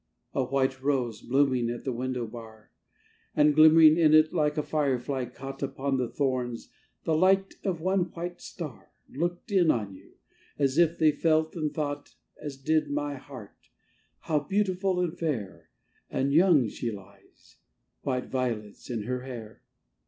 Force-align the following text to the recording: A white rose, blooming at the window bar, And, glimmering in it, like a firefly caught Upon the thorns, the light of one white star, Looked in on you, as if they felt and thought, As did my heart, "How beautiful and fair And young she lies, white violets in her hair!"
A 0.33 0.43
white 0.43 0.81
rose, 0.81 1.21
blooming 1.21 1.69
at 1.69 1.83
the 1.83 1.93
window 1.93 2.25
bar, 2.25 2.71
And, 3.35 3.53
glimmering 3.53 3.97
in 3.97 4.15
it, 4.15 4.33
like 4.33 4.57
a 4.57 4.63
firefly 4.63 5.25
caught 5.25 5.61
Upon 5.61 5.97
the 5.97 6.09
thorns, 6.09 6.71
the 7.03 7.15
light 7.15 7.53
of 7.63 7.81
one 7.81 8.05
white 8.13 8.41
star, 8.41 8.89
Looked 9.07 9.51
in 9.51 9.69
on 9.69 9.93
you, 9.93 10.13
as 10.57 10.79
if 10.79 10.97
they 10.97 11.11
felt 11.11 11.55
and 11.55 11.71
thought, 11.71 12.15
As 12.41 12.57
did 12.57 12.89
my 12.89 13.13
heart, 13.17 13.69
"How 14.21 14.39
beautiful 14.39 14.99
and 15.01 15.15
fair 15.15 15.69
And 16.09 16.33
young 16.33 16.67
she 16.67 16.89
lies, 16.91 17.57
white 18.01 18.25
violets 18.25 18.89
in 18.89 19.03
her 19.03 19.21
hair!" 19.21 19.61